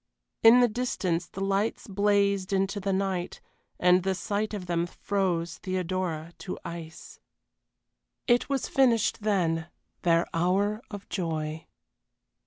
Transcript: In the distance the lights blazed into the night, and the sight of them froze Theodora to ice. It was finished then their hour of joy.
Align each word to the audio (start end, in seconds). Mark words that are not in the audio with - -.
In 0.41 0.61
the 0.61 0.67
distance 0.67 1.27
the 1.27 1.41
lights 1.45 1.85
blazed 1.85 2.51
into 2.51 2.79
the 2.79 2.91
night, 2.91 3.39
and 3.79 4.01
the 4.01 4.15
sight 4.15 4.51
of 4.51 4.65
them 4.65 4.87
froze 4.87 5.59
Theodora 5.59 6.33
to 6.39 6.57
ice. 6.65 7.19
It 8.25 8.49
was 8.49 8.67
finished 8.67 9.21
then 9.21 9.67
their 10.01 10.25
hour 10.33 10.81
of 10.89 11.07
joy. 11.09 11.67